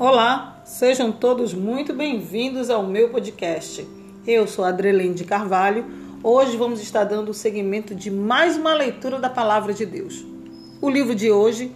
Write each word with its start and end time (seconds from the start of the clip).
Olá, 0.00 0.62
sejam 0.64 1.12
todos 1.12 1.52
muito 1.52 1.92
bem-vindos 1.92 2.70
ao 2.70 2.82
meu 2.86 3.10
podcast. 3.10 3.86
Eu 4.26 4.46
sou 4.46 4.64
Adrelene 4.64 5.12
de 5.12 5.24
Carvalho. 5.24 5.84
Hoje 6.24 6.56
vamos 6.56 6.80
estar 6.80 7.04
dando 7.04 7.32
o 7.32 7.34
seguimento 7.34 7.94
de 7.94 8.10
mais 8.10 8.56
uma 8.56 8.72
leitura 8.72 9.18
da 9.18 9.28
Palavra 9.28 9.74
de 9.74 9.84
Deus. 9.84 10.24
O 10.80 10.88
livro 10.88 11.14
de 11.14 11.30
hoje, 11.30 11.70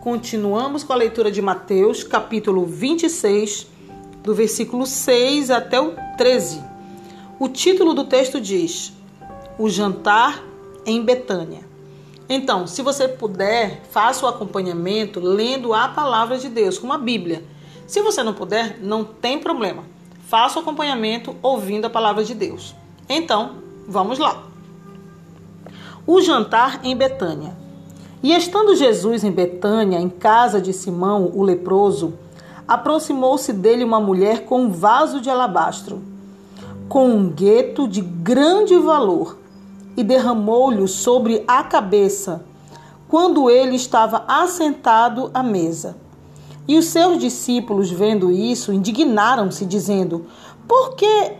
continuamos 0.00 0.82
com 0.82 0.94
a 0.94 0.96
leitura 0.96 1.30
de 1.30 1.42
Mateus, 1.42 2.02
capítulo 2.02 2.64
26, 2.64 3.66
do 4.22 4.34
versículo 4.34 4.86
6 4.86 5.50
até 5.50 5.78
o 5.78 5.94
13. 6.16 6.62
O 7.38 7.50
título 7.50 7.92
do 7.92 8.04
texto 8.04 8.40
diz: 8.40 8.94
O 9.58 9.68
jantar 9.68 10.42
em 10.86 11.04
Betânia. 11.04 11.60
Então, 12.30 12.66
se 12.66 12.80
você 12.80 13.06
puder, 13.06 13.82
faça 13.90 14.24
o 14.24 14.28
acompanhamento 14.28 15.20
lendo 15.20 15.74
a 15.74 15.88
palavra 15.88 16.38
de 16.38 16.48
Deus, 16.48 16.78
como 16.78 16.94
a 16.94 16.98
Bíblia. 16.98 17.44
Se 17.88 18.02
você 18.02 18.22
não 18.22 18.34
puder, 18.34 18.78
não 18.82 19.02
tem 19.02 19.38
problema. 19.38 19.82
Faça 20.26 20.58
o 20.58 20.62
acompanhamento 20.62 21.34
ouvindo 21.42 21.86
a 21.86 21.90
palavra 21.90 22.22
de 22.22 22.34
Deus. 22.34 22.74
Então, 23.08 23.52
vamos 23.88 24.18
lá. 24.18 24.42
O 26.06 26.20
jantar 26.20 26.84
em 26.84 26.94
Betânia. 26.94 27.56
E 28.22 28.34
estando 28.34 28.76
Jesus 28.76 29.24
em 29.24 29.30
Betânia, 29.30 29.98
em 29.98 30.10
casa 30.10 30.60
de 30.60 30.70
Simão, 30.70 31.32
o 31.34 31.42
leproso, 31.42 32.12
aproximou-se 32.66 33.54
dele 33.54 33.84
uma 33.84 33.98
mulher 33.98 34.44
com 34.44 34.64
um 34.64 34.70
vaso 34.70 35.18
de 35.18 35.30
alabastro, 35.30 36.02
com 36.90 37.08
um 37.08 37.30
gueto 37.30 37.88
de 37.88 38.02
grande 38.02 38.76
valor 38.76 39.38
e 39.96 40.04
derramou-lhe 40.04 40.86
sobre 40.86 41.42
a 41.48 41.62
cabeça, 41.62 42.44
quando 43.08 43.48
ele 43.48 43.76
estava 43.76 44.24
assentado 44.28 45.30
à 45.32 45.42
mesa. 45.42 45.96
E 46.68 46.76
os 46.76 46.84
seus 46.84 47.18
discípulos, 47.18 47.90
vendo 47.90 48.30
isso, 48.30 48.72
indignaram-se, 48.72 49.64
dizendo: 49.64 50.26
Por 50.68 50.94
que 50.94 51.32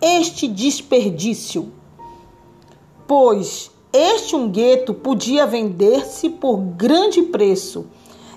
este 0.00 0.46
desperdício? 0.46 1.72
Pois 3.06 3.70
este 3.90 4.36
ungueto 4.36 4.92
podia 4.92 5.46
vender-se 5.46 6.28
por 6.28 6.58
grande 6.58 7.22
preço 7.22 7.86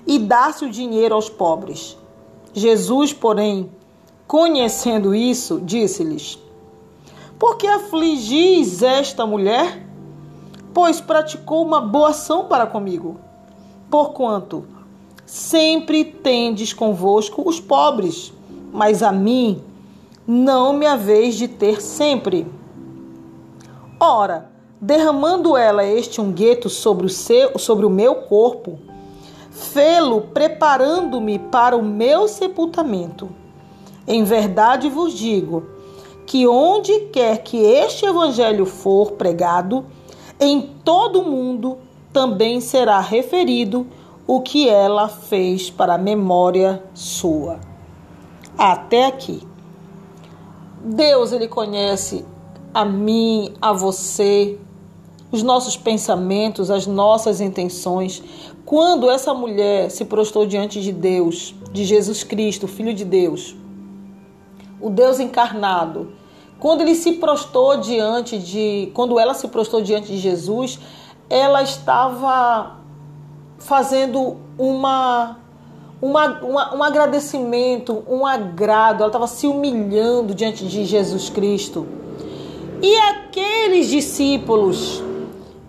e 0.06 0.18
dar-se 0.18 0.64
o 0.64 0.70
dinheiro 0.70 1.14
aos 1.14 1.28
pobres. 1.28 1.96
Jesus, 2.54 3.12
porém, 3.12 3.70
conhecendo 4.26 5.14
isso, 5.14 5.60
disse-lhes: 5.60 6.42
por 7.42 7.56
que 7.56 7.66
afligis 7.66 8.84
esta 8.84 9.26
mulher? 9.26 9.84
Pois 10.72 11.00
praticou 11.00 11.66
uma 11.66 11.80
boa 11.80 12.10
ação 12.10 12.44
para 12.44 12.68
comigo. 12.68 13.18
Porquanto 13.90 14.64
sempre 15.26 16.04
tendes 16.04 16.72
convosco 16.72 17.42
os 17.46 17.60
pobres, 17.60 18.32
mas 18.72 19.02
a 19.02 19.12
mim 19.12 19.62
não 20.26 20.72
me 20.72 20.86
haveis 20.86 21.34
de 21.34 21.48
ter 21.48 21.80
sempre. 21.80 22.46
Ora, 23.98 24.50
derramando 24.80 25.56
ela 25.56 25.84
este 25.84 26.20
ungueto 26.20 26.68
sobre 26.68 27.06
o, 27.06 27.08
seu, 27.08 27.58
sobre 27.58 27.86
o 27.86 27.90
meu 27.90 28.16
corpo, 28.16 28.78
fê-lo 29.50 30.22
preparando-me 30.22 31.38
para 31.38 31.76
o 31.76 31.82
meu 31.82 32.26
sepultamento. 32.26 33.28
Em 34.06 34.24
verdade 34.24 34.88
vos 34.88 35.12
digo 35.12 35.64
que 36.26 36.46
onde 36.46 36.98
quer 37.12 37.42
que 37.42 37.58
este 37.58 38.06
evangelho 38.06 38.66
for 38.66 39.12
pregado, 39.12 39.84
em 40.40 40.62
todo 40.84 41.20
o 41.20 41.30
mundo 41.30 41.78
também 42.12 42.60
será 42.60 43.00
referido 43.00 43.86
o 44.26 44.40
que 44.40 44.68
ela 44.68 45.08
fez 45.08 45.70
para 45.70 45.94
a 45.94 45.98
memória 45.98 46.82
sua. 46.94 47.60
Até 48.56 49.06
aqui. 49.06 49.42
Deus 50.84 51.32
ele 51.32 51.48
conhece 51.48 52.24
a 52.74 52.84
mim, 52.84 53.54
a 53.60 53.72
você, 53.72 54.58
os 55.30 55.42
nossos 55.42 55.76
pensamentos, 55.76 56.70
as 56.70 56.86
nossas 56.86 57.40
intenções. 57.40 58.22
Quando 58.64 59.10
essa 59.10 59.32
mulher 59.32 59.90
se 59.90 60.04
prostrou 60.04 60.46
diante 60.46 60.80
de 60.80 60.92
Deus, 60.92 61.54
de 61.72 61.84
Jesus 61.84 62.22
Cristo, 62.22 62.68
Filho 62.68 62.92
de 62.92 63.04
Deus, 63.04 63.56
o 64.80 64.90
Deus 64.90 65.20
encarnado. 65.20 66.12
Quando 66.58 66.82
ele 66.82 66.94
se 66.94 67.12
prostrou 67.14 67.76
diante 67.78 68.38
de, 68.38 68.90
quando 68.94 69.18
ela 69.18 69.34
se 69.34 69.48
prostrou 69.48 69.82
diante 69.82 70.08
de 70.08 70.18
Jesus, 70.18 70.78
ela 71.28 71.62
estava 71.62 72.81
fazendo 73.64 74.36
uma, 74.58 75.38
uma, 76.00 76.40
uma 76.40 76.74
um 76.76 76.82
agradecimento, 76.82 78.04
um 78.08 78.26
agrado, 78.26 79.00
ela 79.00 79.06
estava 79.06 79.26
se 79.26 79.46
humilhando 79.46 80.34
diante 80.34 80.66
de 80.66 80.84
Jesus 80.84 81.30
Cristo. 81.30 81.86
E 82.82 82.96
aqueles 82.96 83.88
discípulos 83.88 85.02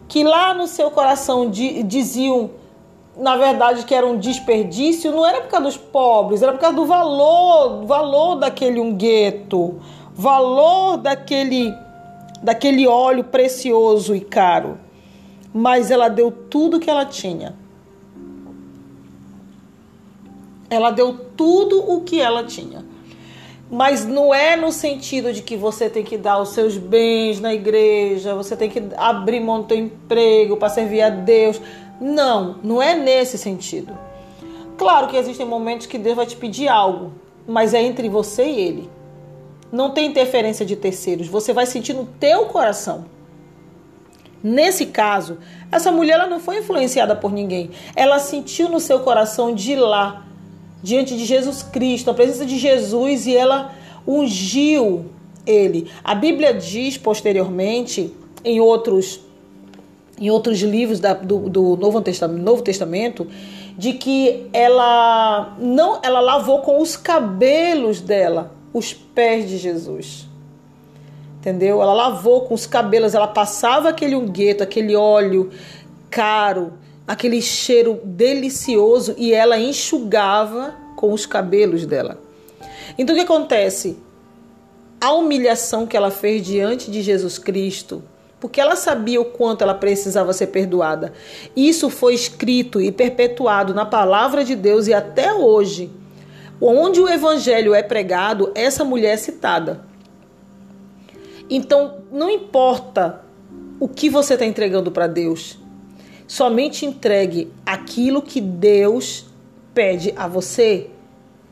que 0.07 0.23
lá 0.23 0.53
no 0.53 0.67
seu 0.67 0.91
coração 0.91 1.49
diziam 1.49 2.51
na 3.15 3.37
verdade, 3.37 3.85
que 3.85 3.93
era 3.93 4.07
um 4.07 4.17
desperdício, 4.17 5.11
não 5.11 5.23
era 5.23 5.41
por 5.41 5.49
causa 5.49 5.65
dos 5.65 5.77
pobres, 5.77 6.41
era 6.41 6.51
por 6.51 6.59
causa 6.59 6.75
do 6.75 6.85
valor, 6.85 7.85
valor 7.85 8.37
daquele 8.37 8.79
ungueto, 8.79 9.79
valor 10.15 10.97
daquele, 10.97 11.71
daquele 12.41 12.87
óleo 12.87 13.23
precioso 13.23 14.15
e 14.15 14.19
caro. 14.19 14.79
Mas 15.53 15.91
ela 15.91 16.07
deu 16.07 16.31
tudo 16.31 16.79
que 16.79 16.89
ela 16.89 17.05
tinha. 17.05 17.55
Ela 20.73 20.91
deu 20.91 21.17
tudo 21.37 21.79
o 21.79 22.01
que 22.01 22.19
ela 22.19 22.43
tinha. 22.43 22.83
Mas 23.69 24.05
não 24.05 24.33
é 24.33 24.55
no 24.55 24.71
sentido 24.71 25.33
de 25.33 25.41
que 25.41 25.57
você 25.57 25.89
tem 25.89 26.03
que 26.03 26.17
dar 26.17 26.39
os 26.39 26.49
seus 26.49 26.77
bens 26.77 27.39
na 27.39 27.53
igreja, 27.53 28.35
você 28.35 28.55
tem 28.55 28.69
que 28.69 28.83
abrir 28.95 29.39
mão 29.39 29.61
do 29.61 29.67
seu 29.67 29.77
emprego 29.77 30.57
para 30.57 30.69
servir 30.69 31.01
a 31.01 31.09
Deus. 31.09 31.59
Não, 31.99 32.57
não 32.63 32.81
é 32.81 32.93
nesse 32.93 33.37
sentido. 33.37 33.97
Claro 34.77 35.07
que 35.07 35.17
existem 35.17 35.45
momentos 35.45 35.87
que 35.87 35.97
Deus 35.97 36.15
vai 36.15 36.25
te 36.25 36.35
pedir 36.35 36.67
algo, 36.67 37.13
mas 37.47 37.73
é 37.73 37.81
entre 37.81 38.09
você 38.09 38.45
e 38.45 38.59
Ele. 38.59 38.89
Não 39.71 39.89
tem 39.89 40.05
interferência 40.05 40.65
de 40.65 40.75
terceiros. 40.75 41.27
Você 41.27 41.51
vai 41.51 41.65
sentir 41.65 41.93
no 41.93 42.05
teu 42.05 42.45
coração. 42.45 43.05
Nesse 44.43 44.87
caso, 44.87 45.37
essa 45.71 45.91
mulher 45.91 46.15
ela 46.15 46.27
não 46.27 46.39
foi 46.39 46.59
influenciada 46.59 47.15
por 47.15 47.31
ninguém. 47.31 47.71
Ela 47.95 48.19
sentiu 48.19 48.67
no 48.67 48.79
seu 48.79 48.99
coração 48.99 49.55
de 49.55 49.75
lá, 49.75 50.27
diante 50.83 51.17
de 51.17 51.23
Jesus 51.23 51.63
Cristo, 51.63 52.11
a 52.11 52.13
presença 52.13 52.45
de 52.45 52.59
Jesus, 52.59 53.25
e 53.25 53.35
ela 53.35 53.73
ungiu 54.05 55.05
ele. 55.47 55.89
A 56.03 56.13
Bíblia 56.13 56.53
diz 56.53 56.97
posteriormente, 56.97 58.13
em 58.43 58.59
outros 58.59 59.21
em 60.19 60.29
outros 60.29 60.59
livros 60.61 60.99
da, 60.99 61.13
do, 61.13 61.49
do 61.49 61.75
Novo, 61.75 61.99
Testamento, 61.99 62.43
Novo 62.43 62.61
Testamento, 62.61 63.27
de 63.75 63.93
que 63.93 64.47
ela 64.53 65.55
não 65.57 65.99
ela 66.03 66.19
lavou 66.19 66.59
com 66.59 66.79
os 66.79 66.95
cabelos 66.95 67.99
dela 67.99 68.51
os 68.71 68.93
pés 68.93 69.49
de 69.49 69.57
Jesus. 69.57 70.27
Entendeu? 71.39 71.81
Ela 71.81 71.93
lavou 71.93 72.41
com 72.41 72.53
os 72.53 72.65
cabelos, 72.65 73.13
ela 73.13 73.27
passava 73.27 73.89
aquele 73.89 74.15
ungueto, 74.15 74.63
aquele 74.63 74.95
óleo 74.95 75.49
caro, 76.09 76.73
aquele 77.07 77.41
cheiro 77.41 77.99
delicioso 78.03 79.15
e 79.17 79.33
ela 79.33 79.57
enxugava 79.57 80.75
com 80.95 81.11
os 81.11 81.25
cabelos 81.25 81.85
dela. 81.85 82.19
Então 82.97 83.15
o 83.15 83.17
que 83.17 83.25
acontece? 83.25 83.97
A 85.01 85.11
humilhação 85.13 85.85
que 85.85 85.97
ela 85.97 86.11
fez 86.11 86.45
diante 86.45 86.89
de 86.89 87.01
Jesus 87.01 87.37
Cristo 87.37 88.03
porque 88.43 88.59
ela 88.59 88.75
sabia 88.75 89.21
o 89.21 89.25
quanto 89.25 89.61
ela 89.61 89.73
precisava 89.73 90.33
ser 90.33 90.47
perdoada. 90.47 91.13
Isso 91.55 91.89
foi 91.89 92.13
escrito 92.13 92.81
e 92.81 92.91
perpetuado 92.91 93.73
na 93.73 93.85
palavra 93.85 94.43
de 94.43 94.53
Deus 94.53 94.85
e 94.85 94.93
até 94.93 95.33
hoje, 95.33 95.89
onde 96.59 96.99
o 96.99 97.07
evangelho 97.07 97.73
é 97.73 97.81
pregado, 97.81 98.51
essa 98.53 98.83
mulher 98.83 99.13
é 99.13 99.17
citada. 99.17 99.85
Então, 101.49 101.99
não 102.11 102.29
importa 102.29 103.21
o 103.79 103.87
que 103.87 104.09
você 104.09 104.33
está 104.33 104.45
entregando 104.45 104.91
para 104.91 105.07
Deus, 105.07 105.57
somente 106.27 106.85
entregue 106.85 107.51
aquilo 107.65 108.21
que 108.21 108.39
Deus 108.39 109.25
pede 109.73 110.13
a 110.15 110.27
você, 110.27 110.89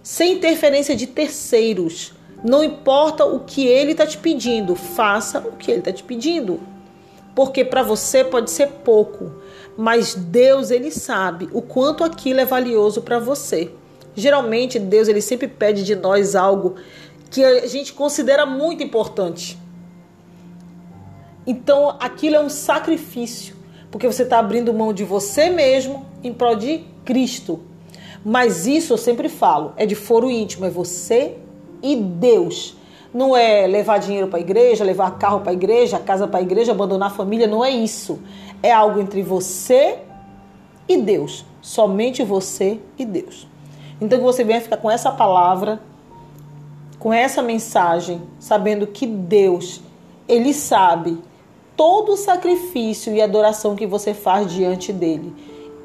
sem 0.03 0.33
interferência 0.33 0.95
de 0.95 1.07
terceiros. 1.07 2.13
Não 2.44 2.63
importa 2.63 3.25
o 3.25 3.41
que 3.41 3.68
ele 3.68 3.91
está 3.91 4.06
te 4.06 4.18
pedindo, 4.18 4.75
faça 4.75 5.39
o 5.39 5.51
que 5.53 5.69
ele 5.69 5.79
está 5.79 5.91
te 5.91 6.03
pedindo 6.03 6.59
porque 7.35 7.63
para 7.63 7.83
você 7.83 8.23
pode 8.23 8.51
ser 8.51 8.68
pouco, 8.68 9.31
mas 9.77 10.15
Deus 10.15 10.71
ele 10.71 10.91
sabe 10.91 11.50
o 11.53 11.62
quanto 11.62 12.03
aquilo 12.03 12.39
é 12.39 12.45
valioso 12.45 13.01
para 13.01 13.19
você. 13.19 13.71
Geralmente 14.13 14.77
Deus 14.77 15.07
ele 15.07 15.21
sempre 15.21 15.47
pede 15.47 15.83
de 15.83 15.95
nós 15.95 16.35
algo 16.35 16.75
que 17.29 17.44
a 17.44 17.65
gente 17.67 17.94
considera 17.94 18.45
muito 18.45 18.83
importante. 18.83 19.57
Então 21.47 21.95
aquilo 22.00 22.35
é 22.35 22.39
um 22.39 22.50
sacrifício, 22.50 23.56
porque 23.91 24.07
você 24.07 24.23
está 24.23 24.39
abrindo 24.39 24.73
mão 24.73 24.93
de 24.93 25.03
você 25.03 25.49
mesmo 25.49 26.05
em 26.23 26.33
prol 26.33 26.55
de 26.55 26.85
Cristo. 27.03 27.59
Mas 28.23 28.65
isso 28.65 28.93
eu 28.93 28.97
sempre 28.97 29.27
falo, 29.27 29.73
é 29.75 29.85
de 29.85 29.95
foro 29.95 30.31
íntimo, 30.31 30.65
é 30.65 30.69
você 30.69 31.35
e 31.83 31.95
Deus. 31.95 32.77
Não 33.13 33.35
é 33.35 33.67
levar 33.67 33.97
dinheiro 33.97 34.27
para 34.27 34.38
a 34.38 34.41
igreja, 34.41 34.85
levar 34.85 35.17
carro 35.17 35.41
para 35.41 35.51
a 35.51 35.53
igreja, 35.53 35.99
casa 35.99 36.27
para 36.27 36.39
a 36.39 36.41
igreja, 36.41 36.71
abandonar 36.71 37.11
a 37.11 37.13
família, 37.13 37.45
não 37.45 37.65
é 37.65 37.69
isso. 37.69 38.19
É 38.63 38.71
algo 38.71 39.01
entre 39.01 39.21
você 39.21 39.99
e 40.88 40.97
Deus. 40.97 41.43
Somente 41.61 42.23
você 42.23 42.79
e 42.97 43.03
Deus. 43.03 43.47
Então 43.99 44.17
que 44.17 44.23
você 44.23 44.43
venha 44.43 44.61
ficar 44.61 44.77
com 44.77 44.89
essa 44.89 45.11
palavra, 45.11 45.81
com 46.97 47.11
essa 47.11 47.41
mensagem, 47.41 48.21
sabendo 48.39 48.88
que 48.88 49.05
Deus, 49.05 49.81
ele 50.27 50.53
sabe 50.53 51.19
todo 51.81 52.12
o 52.12 52.16
sacrifício 52.16 53.12
e 53.12 53.19
adoração 53.19 53.75
que 53.75 53.88
você 53.88 54.13
faz 54.13 54.54
diante 54.54 54.94
dele. 54.94 55.33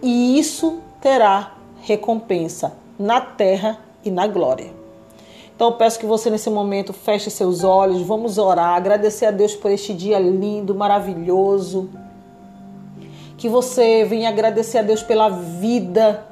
E 0.02 0.38
isso 0.38 0.80
terá 1.00 1.54
recompensa 1.80 2.74
na 2.98 3.18
terra 3.18 3.78
e 4.04 4.10
na 4.10 4.26
glória. 4.26 4.74
Então 5.54 5.68
eu 5.68 5.72
peço 5.72 5.98
que 5.98 6.04
você 6.04 6.28
nesse 6.28 6.50
momento 6.50 6.92
feche 6.92 7.30
seus 7.30 7.64
olhos, 7.64 8.02
vamos 8.02 8.36
orar, 8.36 8.76
agradecer 8.76 9.24
a 9.24 9.30
Deus 9.30 9.56
por 9.56 9.70
este 9.70 9.94
dia 9.94 10.18
lindo, 10.18 10.74
maravilhoso. 10.74 11.88
Que 13.38 13.48
você 13.48 14.04
venha 14.04 14.28
agradecer 14.28 14.76
a 14.76 14.82
Deus 14.82 15.02
pela 15.02 15.30
vida, 15.30 16.26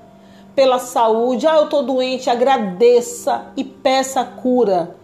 pela 0.54 0.78
saúde. 0.78 1.46
Ah, 1.46 1.56
eu 1.56 1.64
estou 1.64 1.82
doente, 1.82 2.28
agradeça 2.28 3.46
e 3.56 3.64
peça 3.64 4.22
cura. 4.22 4.94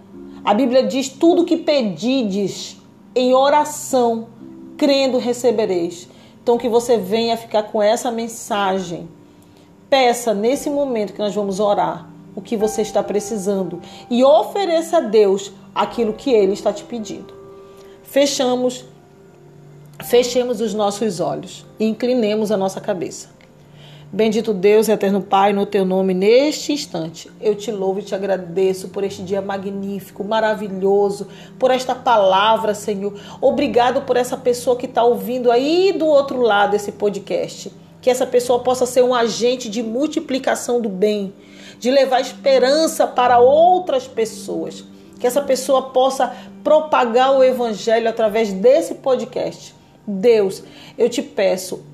A 0.45 0.53
Bíblia 0.53 0.83
diz: 0.83 1.09
tudo 1.09 1.47
que 1.47 1.57
pedides 1.57 2.77
em 3.15 3.33
oração, 3.33 4.29
crendo 4.81 5.19
recebereis. 5.19 6.09
Então 6.43 6.57
que 6.57 6.67
você 6.67 6.97
venha 6.97 7.37
ficar 7.37 7.65
com 7.65 7.83
essa 7.83 8.11
mensagem. 8.11 9.07
Peça 9.91 10.33
nesse 10.33 10.71
momento 10.71 11.13
que 11.13 11.19
nós 11.19 11.35
vamos 11.35 11.61
orar 11.61 12.09
o 12.35 12.41
que 12.41 12.57
você 12.57 12.81
está 12.81 13.03
precisando 13.03 13.83
e 14.09 14.25
ofereça 14.25 14.97
a 14.97 15.01
Deus 15.01 15.53
aquilo 15.75 16.15
que 16.15 16.31
ele 16.31 16.55
está 16.55 16.73
te 16.73 16.83
pedindo. 16.85 17.35
Fechamos 18.03 18.87
fechemos 20.03 20.63
os 20.63 20.73
nossos 20.73 21.21
olhos 21.21 21.67
e 21.79 21.85
inclinemos 21.85 22.51
a 22.51 22.57
nossa 22.57 22.81
cabeça. 22.81 23.29
Bendito 24.13 24.53
Deus, 24.53 24.89
eterno 24.89 25.23
Pai, 25.23 25.53
no 25.53 25.65
teu 25.65 25.85
nome, 25.85 26.13
neste 26.13 26.73
instante, 26.73 27.31
eu 27.41 27.55
te 27.55 27.71
louvo 27.71 28.01
e 28.01 28.03
te 28.03 28.13
agradeço 28.13 28.89
por 28.89 29.05
este 29.05 29.23
dia 29.23 29.41
magnífico, 29.41 30.25
maravilhoso, 30.25 31.29
por 31.61 31.71
esta 31.71 31.95
palavra, 31.95 32.75
Senhor. 32.75 33.15
Obrigado 33.41 34.03
por 34.03 34.17
essa 34.17 34.37
pessoa 34.37 34.75
que 34.75 34.87
está 34.87 35.05
ouvindo 35.05 35.49
aí 35.49 35.95
do 35.97 36.07
outro 36.07 36.41
lado 36.41 36.75
esse 36.75 36.91
podcast. 36.91 37.73
Que 38.01 38.11
essa 38.11 38.27
pessoa 38.27 38.59
possa 38.59 38.85
ser 38.85 39.05
um 39.05 39.15
agente 39.15 39.69
de 39.71 39.81
multiplicação 39.81 40.81
do 40.81 40.89
bem, 40.89 41.33
de 41.79 41.89
levar 41.89 42.21
esperança 42.21 43.07
para 43.07 43.39
outras 43.39 44.09
pessoas. 44.09 44.85
Que 45.21 45.27
essa 45.27 45.41
pessoa 45.41 45.83
possa 45.83 46.35
propagar 46.65 47.39
o 47.39 47.45
evangelho 47.45 48.09
através 48.09 48.53
desse 48.53 48.97
podcast. 48.97 49.73
Deus, 50.05 50.65
eu 50.99 51.09
te 51.09 51.23
peço, 51.23 51.85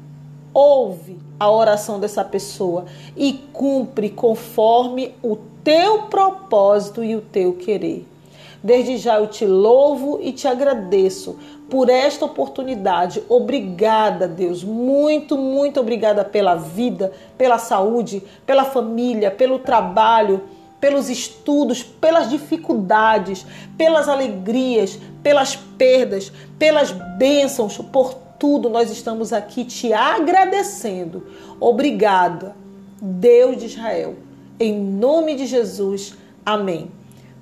ouve 0.57 1.19
a 1.39 1.51
oração 1.51 2.01
dessa 2.01 2.25
pessoa 2.25 2.87
e 3.15 3.35
cumpre 3.53 4.09
conforme 4.09 5.15
o 5.23 5.37
teu 5.63 6.05
propósito 6.05 7.05
e 7.05 7.15
o 7.15 7.21
teu 7.21 7.53
querer. 7.53 8.07
Desde 8.65 8.97
já 8.97 9.17
eu 9.19 9.27
te 9.27 9.45
louvo 9.45 10.19
e 10.23 10.33
te 10.33 10.49
agradeço 10.49 11.39
por 11.69 11.91
esta 11.91 12.25
oportunidade. 12.25 13.23
Obrigada, 13.29 14.27
Deus. 14.27 14.65
Muito, 14.65 15.37
muito 15.37 15.79
obrigada 15.79 16.25
pela 16.25 16.55
vida, 16.55 17.13
pela 17.37 17.59
saúde, 17.59 18.23
pela 18.47 18.65
família, 18.65 19.31
pelo 19.31 19.59
trabalho, 19.59 20.43
pelos 20.81 21.11
estudos, 21.11 21.83
pelas 21.83 22.31
dificuldades, 22.31 23.45
pelas 23.77 24.09
alegrias, 24.09 24.99
pelas 25.23 25.55
perdas, 25.55 26.33
pelas 26.59 26.93
bênçãos, 26.93 27.77
por 27.77 28.26
tudo 28.39 28.69
nós 28.69 28.91
estamos 28.91 29.33
aqui 29.33 29.65
te 29.65 29.93
agradecendo. 29.93 31.27
Obrigada, 31.61 32.57
Deus 33.01 33.57
de 33.59 33.67
Israel. 33.67 34.15
Em 34.59 34.79
nome 34.79 35.35
de 35.35 35.47
Jesus. 35.47 36.15
Amém. 36.45 36.91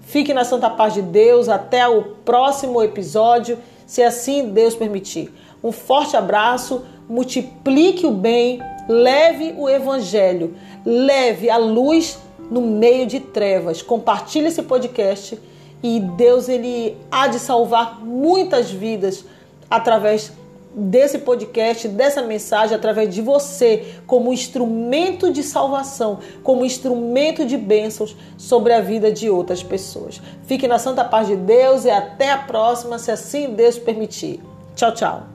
Fique 0.01 0.35
na 0.35 0.45
santa 0.45 0.69
paz 0.71 0.95
de 0.95 1.03
Deus. 1.03 1.49
Até 1.49 1.87
o 1.89 2.03
próximo 2.25 2.83
episódio 2.83 3.59
se 3.87 4.03
assim 4.03 4.51
Deus 4.51 4.75
permitir. 4.75 5.33
Um 5.63 5.73
forte 5.73 6.17
abraço, 6.17 6.85
multiplique 7.09 8.07
o 8.07 8.11
bem, 8.11 8.61
leve 8.89 9.55
o 9.57 9.69
evangelho, 9.69 10.55
leve 10.85 11.49
a 11.49 11.57
luz 11.57 12.19
no 12.51 12.61
meio 12.61 13.07
de 13.07 13.21
trevas. 13.21 13.83
Compartilhe 13.83 14.49
esse 14.49 14.63
podcast 14.63 15.39
e 15.83 16.01
Deus 16.01 16.49
ele 16.49 16.97
há 17.11 17.27
de 17.27 17.39
salvar 17.39 18.01
muitas 18.05 18.71
vidas 18.71 19.25
através 19.71 20.33
desse 20.75 21.19
podcast, 21.19 21.87
dessa 21.89 22.23
mensagem, 22.23 22.77
através 22.77 23.15
de 23.15 23.23
você, 23.23 23.95
como 24.07 24.33
instrumento 24.33 25.33
de 25.33 25.43
salvação, 25.43 26.19
como 26.43 26.65
instrumento 26.65 27.45
de 27.45 27.57
bênçãos 27.57 28.17
sobre 28.37 28.73
a 28.73 28.81
vida 28.81 29.13
de 29.13 29.31
outras 29.31 29.63
pessoas. 29.63 30.21
Fique 30.47 30.67
na 30.67 30.79
santa 30.79 31.05
paz 31.05 31.29
de 31.29 31.37
Deus 31.37 31.85
e 31.85 31.91
até 31.91 32.31
a 32.31 32.39
próxima, 32.39 32.99
se 32.99 33.11
assim 33.11 33.55
Deus 33.55 33.79
permitir. 33.79 34.41
Tchau, 34.75 34.93
tchau. 34.93 35.34